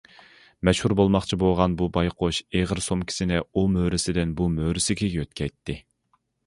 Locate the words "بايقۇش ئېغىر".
1.97-2.83